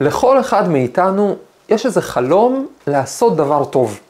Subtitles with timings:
[0.00, 1.36] לכל אחד מאיתנו
[1.68, 4.00] יש איזה חלום לעשות דבר טוב.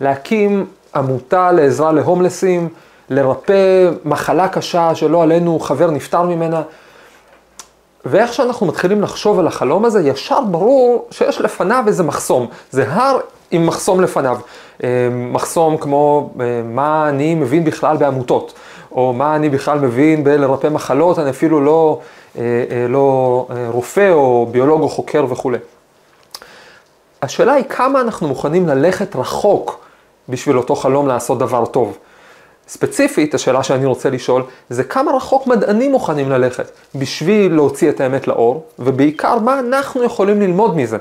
[0.00, 2.68] להקים עמותה לעזרה להומלסים,
[3.10, 6.62] לרפא מחלה קשה שלא עלינו חבר נפטר ממנה.
[8.04, 12.46] ואיך שאנחנו מתחילים לחשוב על החלום הזה, ישר ברור שיש לפניו איזה מחסום.
[12.70, 13.18] זה הר
[13.50, 14.38] עם מחסום לפניו.
[14.84, 18.52] אה, מחסום כמו אה, מה אני מבין בכלל בעמותות,
[18.92, 22.00] או מה אני בכלל מבין בלרפא מחלות, אני אפילו לא,
[22.88, 25.58] לא רופא או ביולוג או חוקר וכולי.
[27.22, 29.80] השאלה היא כמה אנחנו מוכנים ללכת רחוק
[30.28, 31.98] בשביל אותו חלום לעשות דבר טוב.
[32.68, 38.28] ספציפית, השאלה שאני רוצה לשאול, זה כמה רחוק מדענים מוכנים ללכת בשביל להוציא את האמת
[38.28, 40.96] לאור, ובעיקר מה אנחנו יכולים ללמוד מזה.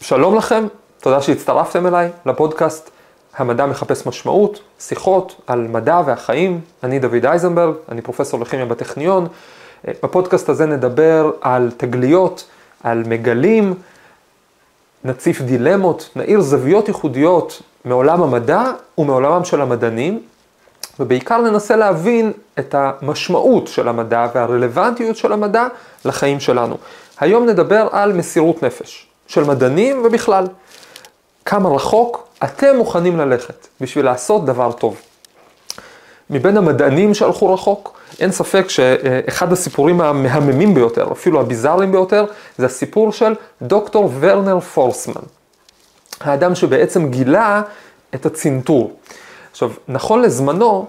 [0.00, 0.66] שלום לכם,
[1.00, 2.90] תודה שהצטרפתם אליי לפודקאסט
[3.36, 6.60] המדע מחפש משמעות, שיחות על מדע והחיים.
[6.82, 9.26] אני דוד אייזנברג, אני פרופסור לכימיה בטכניון.
[10.02, 12.44] בפודקאסט הזה נדבר על תגליות,
[12.82, 13.74] על מגלים,
[15.04, 18.62] נציף דילמות, נעיר זוויות ייחודיות מעולם המדע
[18.98, 20.22] ומעולמם של המדענים,
[21.00, 25.66] ובעיקר ננסה להבין את המשמעות של המדע והרלוונטיות של המדע
[26.04, 26.76] לחיים שלנו.
[27.20, 29.10] היום נדבר על מסירות נפש.
[29.30, 30.46] של מדענים ובכלל.
[31.44, 35.00] כמה רחוק אתם מוכנים ללכת בשביל לעשות דבר טוב.
[36.30, 42.24] מבין המדענים שהלכו רחוק, אין ספק שאחד הסיפורים המהממים ביותר, אפילו הביזאריים ביותר,
[42.58, 45.22] זה הסיפור של דוקטור ורנר פורסמן.
[46.20, 47.62] האדם שבעצם גילה
[48.14, 48.92] את הצנתור.
[49.50, 50.86] עכשיו, נכון לזמנו,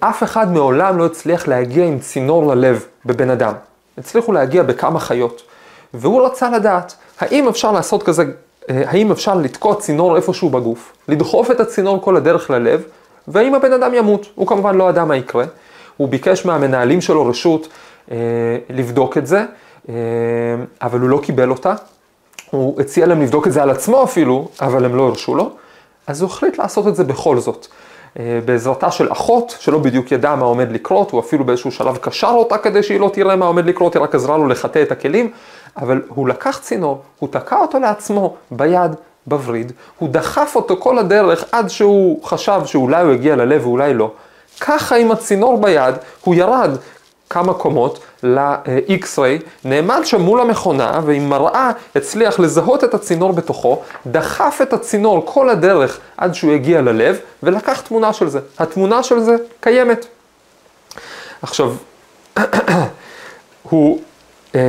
[0.00, 3.52] אף אחד מעולם לא הצליח להגיע עם צינור ללב בבן אדם.
[3.98, 5.42] הצליחו להגיע בכמה חיות.
[5.94, 8.28] והוא רצה לדעת, האם אפשר לעשות כזה, אה,
[8.68, 12.82] האם אפשר לתקוע צינור איפשהו בגוף, לדחוף את הצינור כל הדרך ללב,
[13.28, 14.26] והאם הבן אדם ימות.
[14.34, 15.44] הוא כמובן לא ידע מה יקרה.
[15.96, 17.68] הוא ביקש מהמנהלים שלו רשות
[18.10, 18.16] אה,
[18.70, 19.44] לבדוק את זה,
[19.88, 19.94] אה,
[20.82, 21.74] אבל הוא לא קיבל אותה.
[22.50, 25.50] הוא הציע להם לבדוק את זה על עצמו אפילו, אבל הם לא הרשו לו.
[26.06, 27.66] אז הוא החליט לעשות את זה בכל זאת.
[28.18, 32.26] אה, בעזרתה של אחות, שלא בדיוק ידעה מה עומד לקרות, הוא אפילו באיזשהו שלב קשר
[32.26, 35.30] אותה כדי שהיא לא תראה מה עומד לקרות, היא רק עזרה לו לחטא את הכלים,
[35.76, 38.94] אבל הוא לקח צינור, הוא תקע אותו לעצמו ביד,
[39.26, 44.10] בווריד, הוא דחף אותו כל הדרך עד שהוא חשב שאולי הוא יגיע ללב ואולי לא.
[44.60, 45.94] ככה עם הצינור ביד,
[46.24, 46.70] הוא ירד
[47.30, 54.58] כמה קומות ל-X-ray, נעמד שם מול המכונה ועם מראה הצליח לזהות את הצינור בתוכו, דחף
[54.62, 58.40] את הצינור כל הדרך עד שהוא הגיע ללב ולקח תמונה של זה.
[58.58, 60.06] התמונה של זה קיימת.
[61.42, 61.74] עכשיו,
[63.62, 64.00] הוא,
[64.54, 64.60] אמ,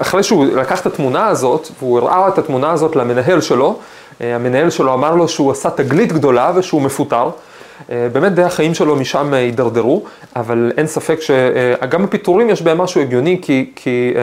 [0.00, 3.78] אחרי שהוא לקח את התמונה הזאת, והוא הראה את התמונה הזאת למנהל שלו,
[4.20, 7.30] אה, המנהל שלו אמר לו שהוא עשה תגלית גדולה ושהוא מפוטר.
[7.90, 10.04] אה, באמת די החיים שלו משם הידרדרו,
[10.36, 14.14] אבל אין ספק שגם אה, בפיטורים יש בהם משהו הגיוני, כי, כי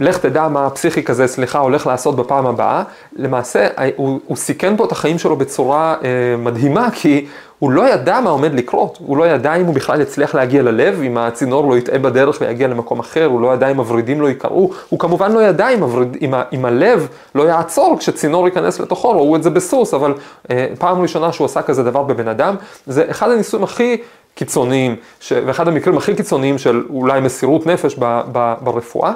[0.00, 2.82] לך תדע מה הפסיכי כזה, סליחה, הולך לעשות בפעם הבאה.
[3.16, 5.94] למעשה, הוא, הוא סיכן פה את החיים שלו בצורה
[6.38, 7.26] מדהימה, כי
[7.64, 11.02] הוא לא ידע מה עומד לקרות, הוא לא ידע אם הוא בכלל יצליח להגיע ללב,
[11.02, 14.70] אם הצינור לא יטעה בדרך ויגיע למקום אחר, הוא לא ידע אם הוורידים לא ייקרעו,
[14.88, 19.10] הוא כמובן לא ידע אם, הווריד, אם, ה, אם הלב לא יעצור כשצינור ייכנס לתוכו,
[19.10, 20.14] ראו את זה בסוס, אבל
[20.50, 22.54] אה, פעם ראשונה שהוא עשה כזה דבר בבן אדם,
[22.86, 23.96] זה אחד הניסויים הכי
[24.34, 25.32] קיצוניים, ש...
[25.46, 29.12] ואחד המקרים הכי קיצוניים של אולי מסירות נפש ב, ב, ברפואה.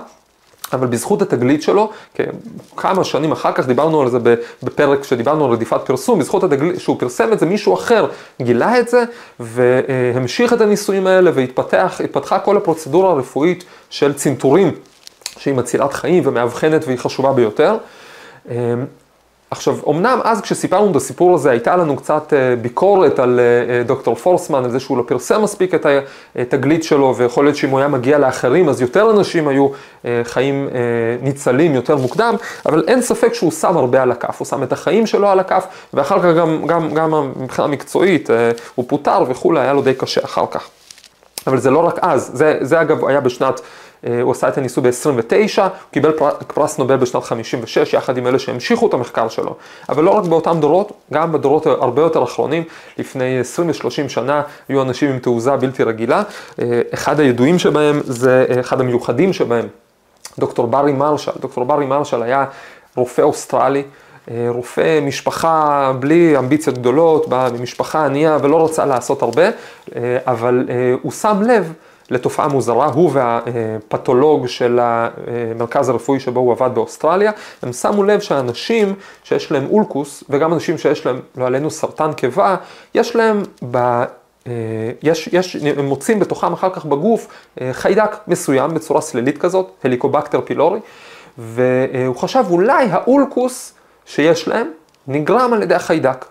[0.73, 1.91] אבל בזכות התגלית שלו,
[2.77, 4.19] כמה שנים אחר כך דיברנו על זה
[4.63, 8.07] בפרק שדיברנו על רדיפת פרסום, בזכות התגלית שהוא פרסם את זה, מישהו אחר
[8.43, 9.05] גילה את זה
[9.41, 14.75] והמשיך את הניסויים האלה והתפתחה כל הפרוצדורה הרפואית של צנתורים,
[15.39, 17.77] שהיא מצילת חיים ומאבחנת והיא חשובה ביותר.
[19.51, 23.83] עכשיו, אמנם אז כשסיפרנו את הסיפור הזה, הייתה לנו קצת אה, ביקורת על אה, אה,
[23.83, 25.87] דוקטור פורסמן, על זה שהוא לא פרסם מספיק את
[26.37, 29.69] התגלית שלו, ויכול להיות שאם הוא היה מגיע לאחרים, אז יותר אנשים היו
[30.25, 30.69] חיים
[31.23, 32.35] ניצלים יותר מוקדם,
[32.67, 35.67] אבל אין ספק שהוא שם הרבה על הכף, הוא שם את החיים שלו על הכף,
[35.95, 38.31] ואחר כך גם, גם, גם מבחינה מקצועית,
[38.75, 40.69] הוא פוטר וכולי, היה לו די קשה אחר כך.
[41.47, 43.61] אבל זה לא רק אז, זה, זה אגב היה בשנת
[44.23, 46.13] הוא עשה את הניסוי ב-29, הוא קיבל
[46.55, 49.55] פרס נובל בשנת 56, יחד עם אלה שהמשיכו את המחקר שלו.
[49.89, 52.63] אבל לא רק באותם דורות, גם בדורות הרבה יותר אחרונים,
[52.99, 56.23] לפני 20 ו-30 שנה, היו אנשים עם תעוזה בלתי רגילה.
[56.63, 59.67] אה, אחד הידועים שבהם זה אה, אחד המיוחדים שבהם,
[60.39, 61.33] דוקטור ברי מרשל.
[61.41, 62.45] דוקטור ברי מרשל היה
[62.97, 63.83] רופא אוסטרלי.
[64.49, 69.43] רופא משפחה בלי אמביציות גדולות, בא ממשפחה ענייה ולא רצה לעשות הרבה,
[70.27, 70.69] אבל
[71.03, 71.73] הוא שם לב
[72.11, 77.33] לתופעה מוזרה, הוא והפתולוג של המרכז הרפואי שבו הוא עבד באוסטרליה,
[77.63, 78.95] הם שמו לב שאנשים
[79.25, 82.57] שיש להם אולקוס, וגם אנשים שיש להם, לא עלינו, סרטן קיבה,
[82.95, 83.43] יש להם
[85.03, 87.29] יש, יש, הם מוצאים בתוכם אחר כך בגוף
[87.73, 90.81] חיידק מסוים בצורה סלילית כזאת, הליקובקטר פילורי,
[91.39, 93.75] והוא חשב אולי האולקוס
[94.07, 94.71] שיש להם
[95.07, 96.25] נגרם על ידי החיידק.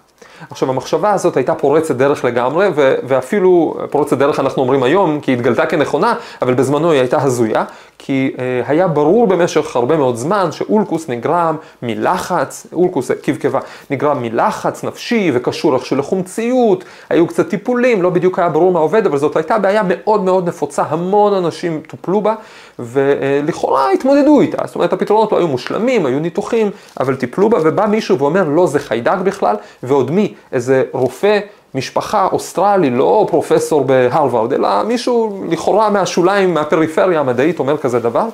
[0.49, 2.67] עכשיו המחשבה הזאת הייתה פורצת דרך לגמרי,
[3.07, 7.63] ואפילו פורצת דרך אנחנו אומרים היום, כי היא התגלתה כנכונה, אבל בזמנו היא הייתה הזויה,
[7.99, 13.59] כי אה, היה ברור במשך הרבה מאוד זמן שאולקוס נגרם מלחץ, אולקוס כבקבה,
[13.89, 19.05] נגרם מלחץ נפשי וקשור איכשהו לחומציות, היו קצת טיפולים, לא בדיוק היה ברור מה עובד,
[19.05, 22.35] אבל זאת הייתה בעיה מאוד מאוד נפוצה, המון אנשים טופלו בה,
[22.79, 26.69] ולכאורה התמודדו איתה, זאת אומרת הפתרונות לא היו מושלמים, היו ניתוחים,
[26.99, 31.39] אבל טיפלו בה, ובא מישהו ואומר לא זה חיידק בכלל, ועוד מי, איזה רופא
[31.77, 38.27] משפחה אוסטרלי, לא פרופסור בהרווארד, אלא מישהו לכאורה מהשוליים, מהפריפריה המדעית אומר כזה דבר.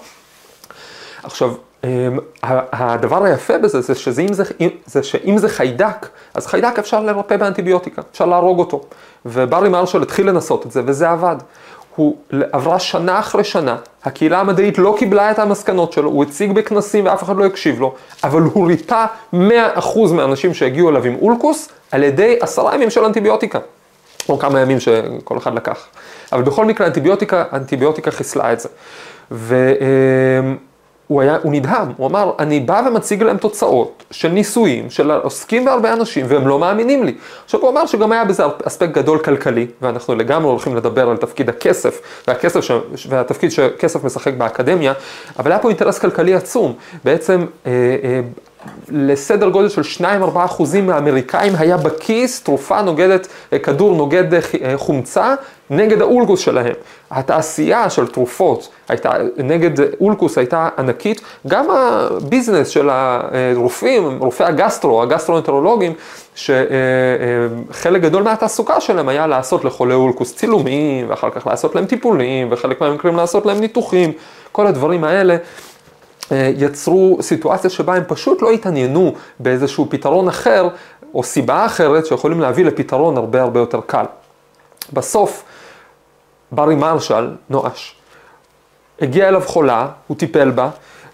[1.23, 1.53] עכשיו,
[1.83, 4.43] אמ, הדבר היפה בזה זה, שזה אם זה,
[4.85, 8.81] זה שאם זה חיידק, אז חיידק אפשר לרפא באנטיביוטיקה, אפשר להרוג אותו.
[9.25, 11.35] וברי מרשל התחיל לנסות את זה וזה עבד.
[11.95, 12.17] הוא
[12.51, 17.23] עברה שנה אחרי שנה, הקהילה המדעית לא קיבלה את המסקנות שלו, הוא הציג בכנסים ואף
[17.23, 17.93] אחד לא הקשיב לו,
[18.23, 19.37] אבל הוא ריפא 100%
[20.13, 23.59] מהאנשים שהגיעו אליו עם אולקוס על ידי עשרה ימים של אנטיביוטיקה,
[24.29, 25.85] או כמה ימים שכל אחד לקח.
[26.31, 28.69] אבל בכל מקרה אנטיביוטיקה, אנטיביוטיקה חיסלה את זה.
[29.31, 29.73] ו...
[31.07, 35.65] הוא, היה, הוא נדהם, הוא אמר, אני בא ומציג להם תוצאות של ניסויים, של עוסקים
[35.65, 37.15] בהרבה אנשים, והם לא מאמינים לי.
[37.45, 41.49] עכשיו הוא אמר שגם היה בזה אספקט גדול כלכלי, ואנחנו לגמרי הולכים לדבר על תפקיד
[41.49, 42.71] הכסף, והכסף ש,
[43.09, 44.93] והתפקיד שכסף משחק באקדמיה,
[45.39, 46.73] אבל היה פה אינטרס כלכלי עצום.
[47.03, 47.71] בעצם אה,
[48.03, 48.21] אה,
[48.89, 50.05] לסדר גודל של 2-4
[50.35, 55.35] אחוזים מהאמריקאים היה בכיס תרופה נוגדת, אה, כדור נוגד אה, אה, חומצה
[55.69, 56.73] נגד האולקוס שלהם.
[57.11, 59.71] התעשייה של תרופות הייתה, נגד
[60.01, 65.93] אולקוס הייתה ענקית, גם הביזנס של הרופאים, רופאי הגסטרו, הגסטרואנטרולוגים,
[66.35, 72.81] שחלק גדול מהתעסוקה שלהם היה לעשות לחולי אולקוס צילומים, ואחר כך לעשות להם טיפולים, וחלק
[72.81, 74.11] מהמקרים לעשות להם ניתוחים,
[74.51, 75.37] כל הדברים האלה.
[76.31, 80.67] אה, יצרו סיטואציה שבה הם פשוט לא התעניינו באיזשהו פתרון אחר,
[81.13, 84.05] או סיבה אחרת שיכולים להביא לפתרון הרבה הרבה יותר קל.
[84.93, 85.43] בסוף,
[86.51, 87.95] ברי מרשל נואש.
[89.01, 90.69] הגיע אליו חולה, הוא טיפל בה,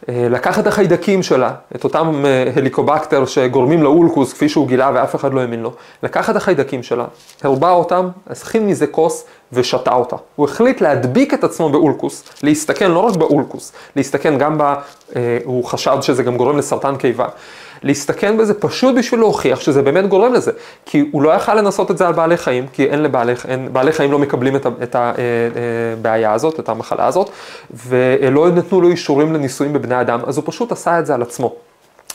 [0.10, 5.16] אה, לקח את החיידקים שלה, את אותם אה, הליקובקטר שגורמים לאולקוס, כפי שהוא גילה ואף
[5.16, 5.74] אחד לא האמין לו,
[6.04, 7.06] לקח את החיידקים שלה,
[7.44, 10.16] הרבה אותם, הכין מזה כוס ושתה אותה.
[10.36, 14.62] הוא החליט להדביק את עצמו באולקוס, להסתכן לא רק באולקוס, להסתכן גם ב...
[14.62, 17.28] אה, הוא חשד שזה גם גורם לסרטן קיבה.
[17.84, 20.52] להסתכן בזה פשוט בשביל להוכיח שזה באמת גורם לזה.
[20.86, 23.92] כי הוא לא יכל לנסות את זה על בעלי חיים, כי אין לבעלי, אין, בעלי
[23.92, 27.30] חיים לא מקבלים את, את הבעיה אה, אה, הזאת, את המחלה הזאת,
[27.88, 31.56] ולא נתנו לו אישורים לניסויים בבני אדם, אז הוא פשוט עשה את זה על עצמו.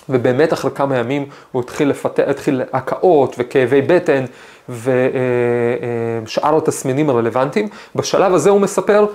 [0.09, 4.25] ובאמת אחרי כמה ימים הוא התחיל לפתח, התחיל הקאות וכאבי בטן
[4.69, 7.69] ושאר אה, התסמינים הרלוונטיים.
[7.97, 9.07] בשלב הזה הוא מספר,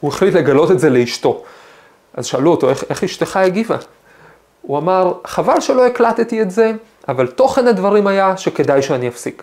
[0.00, 1.42] הוא החליט לגלות את זה לאשתו.
[2.14, 3.76] אז שאלו אותו, איך, איך אשתך הגיבה?
[4.62, 6.72] הוא אמר, חבל שלא הקלטתי את זה,
[7.08, 9.42] אבל תוכן הדברים היה שכדאי שאני אפסיק.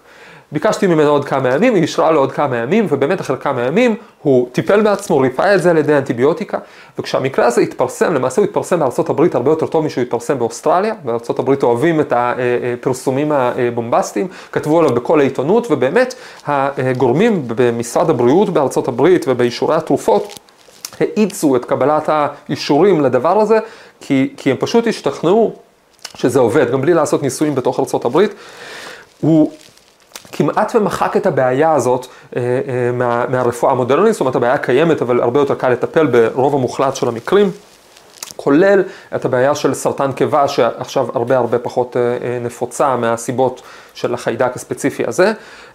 [0.52, 3.96] ביקשתי ממנו עוד כמה ימים, היא אישרה לו עוד כמה ימים, ובאמת אחרי כמה ימים
[4.22, 6.58] הוא טיפל בעצמו, ריפא את זה על ידי אנטיביוטיקה,
[7.00, 8.80] וכשהמקרה הזה התפרסם, למעשה הוא התפרסם
[9.10, 10.94] הברית הרבה יותר טוב משהוא התפרסם באוסטרליה,
[11.40, 16.16] הברית אוהבים את הפרסומים הבומבסטיים, כתבו עליו בכל העיתונות, ובאמת
[16.48, 18.50] הגורמים במשרד הבריאות
[18.88, 20.40] הברית ובאישורי התרופות
[21.00, 23.60] האיצו את קבלת האישורים לדבר הזה,
[24.02, 25.54] כי, כי הם פשוט השתכנעו
[26.16, 28.34] שזה עובד, גם בלי לעשות ניסויים בתוך הברית.
[29.22, 29.52] הוא
[30.32, 35.22] כמעט ומחק את הבעיה הזאת אה, אה, מה, מהרפואה המודרנית, זאת אומרת הבעיה קיימת, אבל
[35.22, 37.52] הרבה יותר קל לטפל ברוב המוחלט של המקרים.
[38.44, 38.84] כולל
[39.16, 43.62] את הבעיה של סרטן קיבה, שעכשיו הרבה הרבה פחות אה, אה, נפוצה מהסיבות
[43.94, 45.32] של החיידק הספציפי הזה.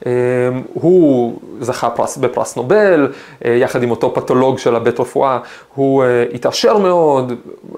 [0.07, 0.13] אה,
[0.75, 3.13] הוא זכה פרס, בפרס נובל,
[3.45, 5.39] יחד עם אותו פתולוג של הבית רפואה,
[5.75, 6.05] הוא
[6.35, 7.33] התעשר מאוד,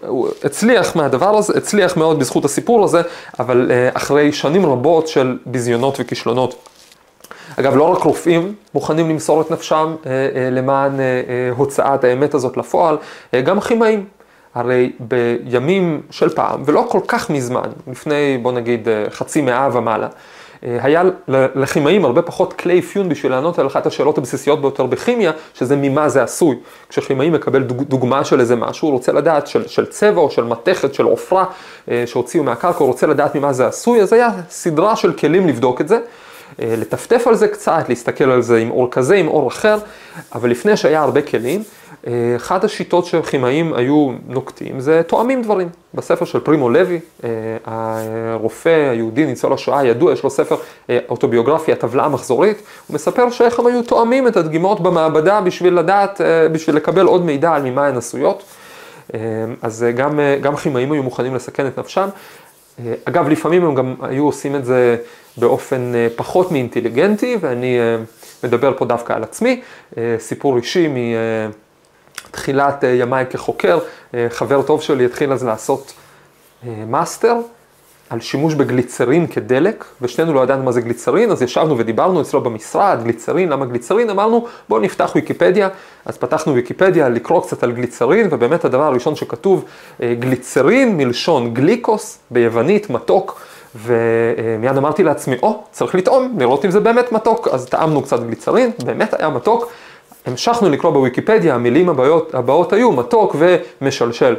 [0.07, 3.03] הוא הצליח מהדבר הזה, הצליח מאוד בזכות הסיפור הזה,
[3.39, 6.69] אבל אחרי שנים רבות של ביזיונות וכישלונות.
[7.57, 9.97] אגב, לא רק רופאים מוכנים למסור את נפשם
[10.53, 10.93] למען
[11.57, 12.97] הוצאת האמת הזאת לפועל,
[13.45, 14.16] גם כימאים.
[14.57, 20.09] הרי בימים של פעם, ולא כל כך מזמן, לפני בוא נגיד אה, חצי מאה ומעלה,
[20.65, 21.03] אה, היה
[21.55, 26.09] לכימאים הרבה פחות כלי אפיון בשביל לענות על אחת השאלות הבסיסיות ביותר בכימיה, שזה ממה
[26.09, 26.57] זה עשוי.
[26.89, 30.95] כשכימאי מקבל דוגמה של איזה משהו, הוא רוצה לדעת של, של צבע או של מתכת,
[30.95, 31.45] של עופרה
[31.91, 35.81] אה, שהוציאו מהקרקע, הוא רוצה לדעת ממה זה עשוי, אז היה סדרה של כלים לבדוק
[35.81, 35.99] את זה.
[36.59, 39.79] לטפטף על זה קצת, להסתכל על זה עם אור כזה, עם אור אחר,
[40.35, 41.63] אבל לפני שהיה הרבה כלים,
[42.37, 45.69] אחת השיטות שכימאים היו נוקטים זה תואמים דברים.
[45.95, 47.31] בספר של פרימו לוי, אה,
[47.65, 50.57] הרופא היהודי ניצול השואה הידוע, יש לו ספר
[50.91, 56.21] אה, אוטוביוגרפי, הטבלה המחזורית, הוא מספר שאיך הם היו תואמים את הדגימות במעבדה בשביל לדעת,
[56.21, 58.43] אה, בשביל לקבל עוד מידע על ממה הן עשויות.
[59.63, 62.09] אז גם, גם כימאים היו מוכנים לסכן את נפשם.
[63.05, 64.97] אגב, לפעמים הם גם היו עושים את זה
[65.37, 67.79] באופן פחות מאינטליגנטי, ואני
[68.45, 69.61] מדבר פה דווקא על עצמי,
[70.19, 70.97] סיפור אישי מ...
[72.31, 73.79] תחילת אה, ימיי כחוקר,
[74.15, 75.93] אה, חבר טוב שלי התחיל אז לעשות
[76.67, 77.37] אה, מאסטר
[78.11, 83.01] על שימוש בגליצרין כדלק, ושנינו לא ידענו מה זה גליצרין, אז ישבנו ודיברנו אצלו במשרד,
[83.03, 84.11] גליצרין, למה גליצרין?
[84.11, 85.69] אמרנו, בואו נפתח ויקיפדיה.
[86.05, 89.65] אז פתחנו ויקיפדיה לקרוא קצת על גליצרין, ובאמת הדבר הראשון שכתוב,
[90.01, 93.41] גליצרין מלשון גליקוס, ביוונית, מתוק,
[93.75, 97.49] ומיד אמרתי לעצמי, או, oh, צריך לטעום, לראות אם זה באמת מתוק.
[97.49, 99.73] אז טעמנו קצת גליצרין, באמת היה מתוק.
[100.27, 104.37] המשכנו לקרוא בוויקיפדיה, המילים הבאות, הבאות היו מתוק ומשלשל.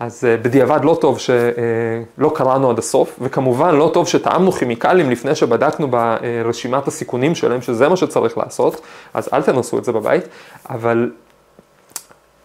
[0.00, 5.10] אז uh, בדיעבד לא טוב שלא uh, קראנו עד הסוף, וכמובן לא טוב שטעמנו כימיקלים
[5.10, 8.80] לפני שבדקנו ברשימת הסיכונים שלהם, שזה מה שצריך לעשות,
[9.14, 10.24] אז אל תנסו את זה בבית,
[10.70, 11.10] אבל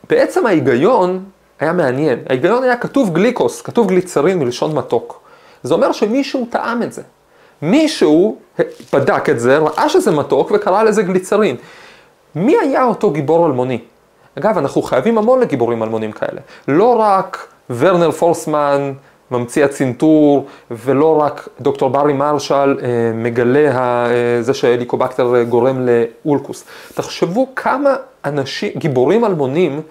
[0.09, 1.23] בעצם ההיגיון
[1.59, 2.19] היה מעניין.
[2.29, 5.21] ההיגיון היה כתוב גליקוס, כתוב גליצרין מלשון מתוק.
[5.63, 7.01] זה אומר שמישהו טעם את זה.
[7.61, 8.37] מישהו
[8.93, 11.55] בדק את זה, ראה שזה מתוק וקרא לזה גליצרין.
[12.35, 13.79] מי היה אותו גיבור אלמוני?
[14.37, 16.41] אגב, אנחנו חייבים המון לגיבורים אלמונים כאלה.
[16.67, 18.93] לא רק ורנר פורסמן,
[19.31, 26.65] ממציא הצנתור, ולא רק דוקטור ברי מרשל, אה, מגלה אה, זה שהליקובקטר גורם לאולקוס.
[26.93, 29.81] תחשבו כמה אנשים, גיבורים אלמונים,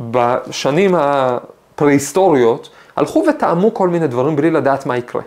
[0.00, 5.22] בשנים הפרה-היסטוריות, הלכו וטעמו כל מיני דברים בלי לדעת מה יקרה.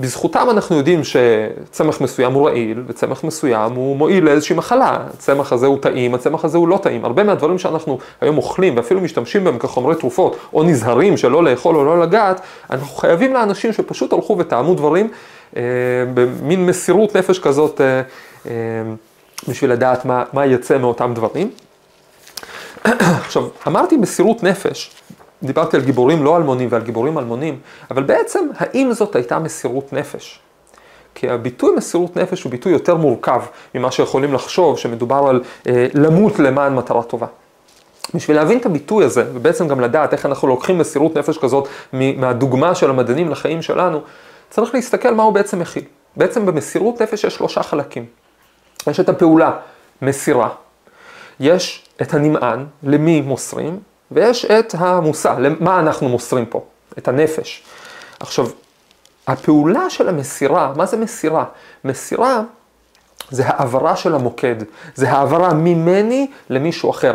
[0.00, 4.98] בזכותם אנחנו יודעים שצמח מסוים הוא רעיל, וצמח מסוים הוא מועיל לאיזושהי מחלה.
[5.14, 7.04] הצמח הזה הוא טעים, הצמח הזה הוא לא טעים.
[7.04, 11.84] הרבה מהדברים שאנחנו היום אוכלים ואפילו משתמשים בהם כחומרי תרופות, או נזהרים שלא לאכול או
[11.84, 12.40] לא לגעת,
[12.70, 15.08] אנחנו חייבים לאנשים שפשוט הלכו וטעמו דברים
[15.56, 15.62] אה,
[16.14, 18.02] במין מסירות נפש כזאת אה,
[18.46, 18.52] אה,
[19.48, 21.50] בשביל לדעת מה, מה יצא מאותם דברים.
[23.24, 24.90] עכשיו, אמרתי מסירות נפש,
[25.42, 27.58] דיברתי על גיבורים לא אלמונים ועל גיבורים אלמונים,
[27.90, 30.40] אבל בעצם האם זאת הייתה מסירות נפש?
[31.14, 33.42] כי הביטוי מסירות נפש הוא ביטוי יותר מורכב
[33.74, 37.26] ממה שיכולים לחשוב שמדובר על אה, למות למען מטרה טובה.
[38.14, 42.74] בשביל להבין את הביטוי הזה, ובעצם גם לדעת איך אנחנו לוקחים מסירות נפש כזאת מהדוגמה
[42.74, 44.00] של המדענים לחיים שלנו,
[44.50, 45.84] צריך להסתכל מה הוא בעצם מכיל.
[46.16, 48.06] בעצם במסירות נפש יש שלושה חלקים.
[48.86, 49.50] יש את הפעולה,
[50.02, 50.48] מסירה.
[51.40, 53.80] יש את הנמען, למי מוסרים,
[54.12, 56.64] ויש את המושא, למה אנחנו מוסרים פה?
[56.98, 57.62] את הנפש.
[58.20, 58.46] עכשיו,
[59.26, 61.44] הפעולה של המסירה, מה זה מסירה?
[61.84, 62.40] מסירה
[63.30, 64.56] זה העברה של המוקד,
[64.94, 67.14] זה העברה ממני למישהו אחר,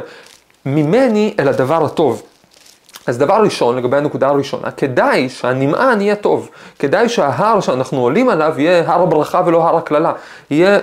[0.66, 2.24] ממני אל הדבר הטוב.
[3.08, 6.50] אז דבר ראשון, לגבי הנקודה הראשונה, כדאי שהנמען יהיה טוב,
[6.80, 10.14] כדאי שההר שאנחנו עולים עליו יהיה הר הברכה ולא הר הקללה,
[10.50, 10.80] יהיה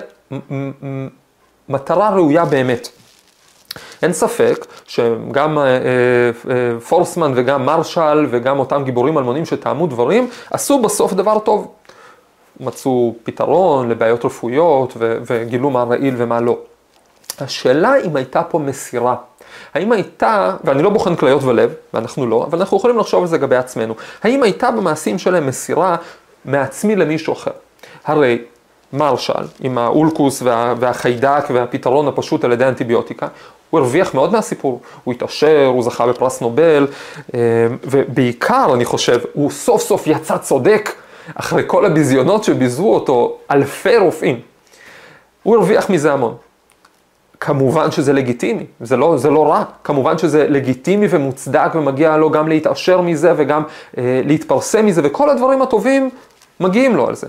[1.68, 2.88] מטרה ראויה באמת.
[4.02, 10.82] אין ספק שגם אה, אה, פורסמן וגם מרשל וגם אותם גיבורים אלמונים שטעמו דברים, עשו
[10.82, 11.68] בסוף דבר טוב.
[12.60, 16.58] מצאו פתרון לבעיות רפואיות וגילו מה רעיל ומה לא.
[17.40, 19.14] השאלה אם הייתה פה מסירה.
[19.74, 23.36] האם הייתה, ואני לא בוחן כליות ולב, ואנחנו לא, אבל אנחנו יכולים לחשוב על זה
[23.36, 25.96] לגבי עצמנו, האם הייתה במעשים שלהם מסירה
[26.44, 27.50] מעצמי למישהו אחר?
[28.04, 28.38] הרי
[28.92, 33.28] מרשל, עם האולקוס וה, והחיידק והפתרון הפשוט על ידי אנטיביוטיקה,
[33.72, 36.86] הוא הרוויח מאוד מהסיפור, הוא התעשר, הוא זכה בפרס נובל,
[37.34, 37.40] אה,
[37.84, 40.92] ובעיקר, אני חושב, הוא סוף סוף יצא צודק
[41.34, 44.40] אחרי כל הביזיונות שביזו אותו אלפי רופאים.
[45.42, 46.34] הוא הרוויח מזה המון.
[47.40, 52.48] כמובן שזה לגיטימי, זה לא, זה לא רע, כמובן שזה לגיטימי ומוצדק ומגיע לו גם
[52.48, 53.62] להתעשר מזה וגם
[53.98, 56.10] אה, להתפרסם מזה וכל הדברים הטובים
[56.60, 57.26] מגיעים לו על זה.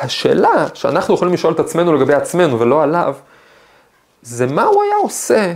[0.00, 3.14] השאלה שאנחנו יכולים לשאול את עצמנו לגבי עצמנו ולא עליו,
[4.24, 5.52] זה מה הוא היה עושה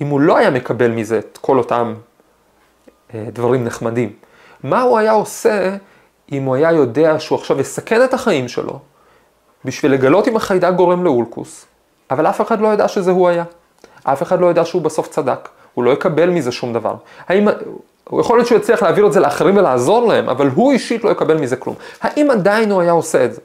[0.00, 1.94] אם הוא לא היה מקבל מזה את כל אותם
[3.14, 4.12] אה, דברים נחמדים.
[4.62, 5.76] מה הוא היה עושה
[6.32, 8.78] אם הוא היה יודע שהוא עכשיו יסכן את החיים שלו
[9.64, 11.66] בשביל לגלות אם החיידק גורם לאולקוס,
[12.10, 13.44] אבל אף אחד לא ידע שזה הוא היה.
[14.04, 16.94] אף אחד לא ידע שהוא בסוף צדק, הוא לא יקבל מזה שום דבר.
[17.28, 17.48] האם,
[18.08, 21.10] הוא יכול להיות שהוא יצליח להעביר את זה לאחרים ולעזור להם, אבל הוא אישית לא
[21.10, 21.76] יקבל מזה כלום.
[22.00, 23.40] האם עדיין הוא היה עושה את זה?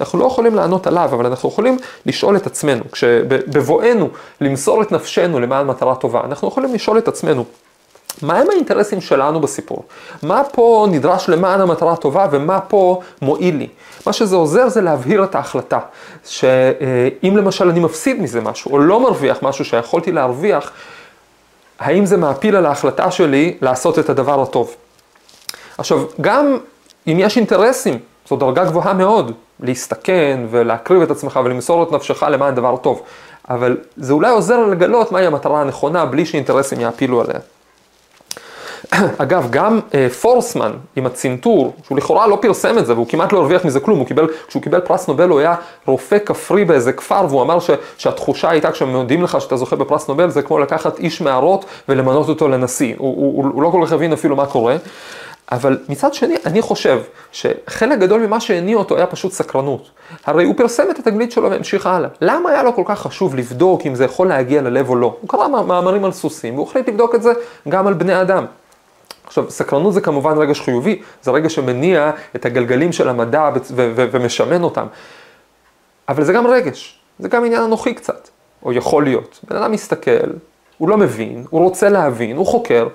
[0.00, 4.08] אנחנו לא יכולים לענות עליו, אבל אנחנו יכולים לשאול את עצמנו, כשבבואנו
[4.40, 7.44] למסור את נפשנו למען מטרה טובה, אנחנו יכולים לשאול את עצמנו,
[8.22, 9.84] מהם האינטרסים שלנו בסיפור?
[10.22, 13.68] מה פה נדרש למען המטרה הטובה ומה פה מועיל לי?
[14.06, 15.78] מה שזה עוזר זה להבהיר את ההחלטה,
[16.24, 20.70] שאם למשל אני מפסיד מזה משהו, או לא מרוויח משהו שיכולתי להרוויח,
[21.78, 24.74] האם זה מעפיל על ההחלטה שלי לעשות את הדבר הטוב?
[25.78, 26.58] עכשיו, גם
[27.06, 27.98] אם יש אינטרסים,
[28.28, 33.02] זו דרגה גבוהה מאוד, להסתכן ולהקריב את עצמך ולמסור את נפשך למען דבר טוב,
[33.50, 37.38] אבל זה אולי עוזר לגלות מהי המטרה הנכונה בלי שאינטרסים יעפילו עליה.
[39.18, 43.38] אגב, גם אה, פורסמן עם הצנתור, שהוא לכאורה לא פרסם את זה והוא כמעט לא
[43.38, 45.54] הרוויח מזה כלום, הוא קיבל, כשהוא קיבל פרס נובל הוא היה
[45.86, 50.30] רופא כפרי באיזה כפר והוא אמר ש, שהתחושה הייתה כשמודיעים לך שאתה זוכה בפרס נובל
[50.30, 53.92] זה כמו לקחת איש מערות ולמנות אותו לנשיא, הוא, הוא, הוא, הוא לא כל כך
[53.92, 54.76] הבין אפילו מה קורה.
[55.52, 59.90] אבל מצד שני, אני חושב שחלק גדול ממה שהניע אותו היה פשוט סקרנות.
[60.24, 62.08] הרי הוא פרסם את התגלית שלו והמשיך הלאה.
[62.20, 65.16] למה היה לו כל כך חשוב לבדוק אם זה יכול להגיע ללב או לא?
[65.20, 67.32] הוא קרא מאמרים על סוסים, והוא החליט לבדוק את זה
[67.68, 68.44] גם על בני אדם.
[69.26, 73.50] עכשיו, סקרנות זה כמובן רגש חיובי, זה רגע שמניע את הגלגלים של המדע
[73.96, 74.86] ומשמן אותם.
[76.08, 78.28] אבל זה גם רגש, זה גם עניין אנוכי קצת,
[78.62, 79.40] או יכול להיות.
[79.50, 80.30] בן אדם מסתכל,
[80.78, 82.88] הוא לא מבין, הוא רוצה להבין, הוא חוקר,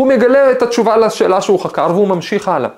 [0.00, 2.70] הוא מגלה את התשובה לשאלה שהוא חקר והוא ממשיך הלאה.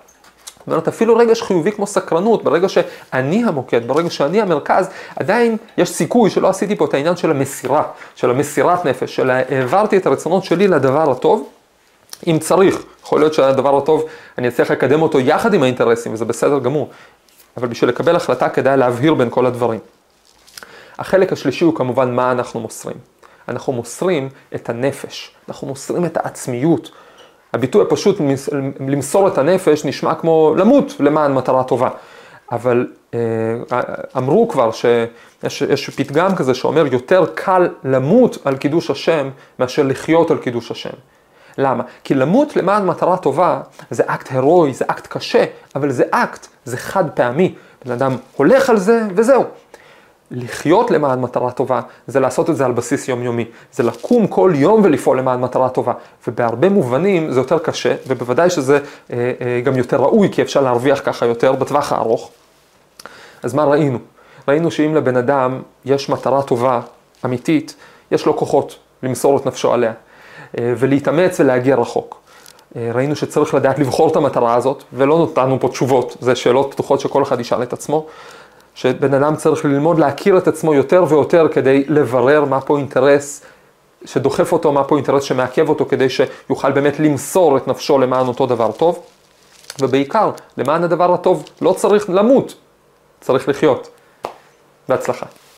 [0.58, 5.90] זאת אומרת, אפילו רגש חיובי כמו סקרנות, ברגע שאני המוקד, ברגע שאני המרכז, עדיין יש
[5.90, 7.82] סיכוי שלא עשיתי פה את העניין של המסירה,
[8.14, 11.48] של המסירת נפש, של העברתי את הרצונות שלי לדבר הטוב,
[12.26, 12.82] אם צריך.
[13.02, 14.04] יכול להיות שהדבר הטוב,
[14.38, 16.90] אני אצליח לקדם אותו יחד עם האינטרסים, וזה בסדר גמור.
[17.56, 19.80] אבל בשביל לקבל החלטה כדאי להבהיר בין כל הדברים.
[20.98, 22.96] החלק השלישי הוא כמובן מה אנחנו מוסרים.
[23.48, 26.90] אנחנו מוסרים את הנפש, אנחנו מוסרים את העצמיות.
[27.52, 28.20] הביטוי הפשוט
[28.80, 31.88] למסור את הנפש נשמע כמו למות למען מטרה טובה.
[32.52, 33.18] אבל אה,
[34.16, 40.38] אמרו כבר שיש פתגם כזה שאומר יותר קל למות על קידוש השם מאשר לחיות על
[40.38, 40.90] קידוש השם.
[41.58, 41.84] למה?
[42.04, 45.44] כי למות למען מטרה טובה זה אקט הירואי, זה אקט קשה,
[45.76, 47.54] אבל זה אקט, זה חד פעמי.
[47.84, 49.44] בן אדם הולך על זה וזהו.
[50.32, 53.44] לחיות למען מטרה טובה, זה לעשות את זה על בסיס יומיומי.
[53.72, 55.92] זה לקום כל יום ולפעול למען מטרה טובה.
[56.28, 58.78] ובהרבה מובנים זה יותר קשה, ובוודאי שזה
[59.12, 62.30] אה, אה, גם יותר ראוי, כי אפשר להרוויח ככה יותר בטווח הארוך.
[63.42, 63.98] אז מה ראינו?
[64.48, 66.80] ראינו שאם לבן אדם יש מטרה טובה,
[67.24, 67.74] אמיתית,
[68.10, 69.92] יש לו כוחות למסור את נפשו עליה.
[70.58, 72.20] אה, ולהתאמץ ולהגיע רחוק.
[72.76, 77.00] אה, ראינו שצריך לדעת לבחור את המטרה הזאת, ולא נתנו פה תשובות, זה שאלות פתוחות
[77.00, 78.06] שכל אחד ישאל את עצמו.
[78.74, 83.42] שבן אדם צריך ללמוד להכיר את עצמו יותר ויותר כדי לברר מה פה אינטרס
[84.04, 88.46] שדוחף אותו, מה פה אינטרס שמעכב אותו, כדי שיוכל באמת למסור את נפשו למען אותו
[88.46, 89.02] דבר טוב.
[89.80, 92.54] ובעיקר, למען הדבר הטוב לא צריך למות,
[93.20, 93.88] צריך לחיות.
[94.88, 95.26] בהצלחה.